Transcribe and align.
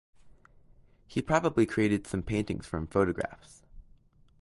He 1.05 1.21
probably 1.21 1.67
created 1.67 2.07
some 2.07 2.23
paintings 2.23 2.65
from 2.65 2.87
photographs. 2.87 3.61